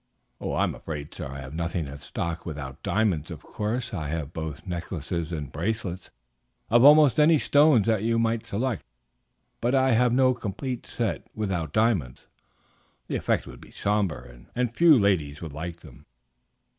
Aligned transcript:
"I 0.41 0.63
am 0.63 0.73
afraid 0.73 1.21
I 1.21 1.41
have 1.41 1.53
nothing 1.53 1.85
in 1.87 1.99
stock 1.99 2.43
without 2.43 2.81
diamonds; 2.81 3.29
of 3.29 3.43
course, 3.43 3.93
I 3.93 4.07
have 4.07 4.33
both 4.33 4.65
necklaces 4.65 5.31
and 5.31 5.51
bracelets 5.51 6.09
of 6.71 6.83
almost 6.83 7.19
any 7.19 7.37
stones 7.37 7.85
that 7.85 8.01
you 8.01 8.17
might 8.17 8.43
select, 8.43 8.83
but 9.61 9.75
I 9.75 9.91
have 9.91 10.11
no 10.11 10.33
complete 10.33 10.87
set 10.87 11.27
without 11.35 11.71
diamonds; 11.71 12.25
the 13.09 13.15
effect 13.15 13.45
would 13.45 13.61
be 13.61 13.69
somber, 13.69 14.43
and 14.55 14.75
few 14.75 14.97
ladies 14.97 15.39
would 15.39 15.53
like 15.53 15.81
them." 15.81 16.07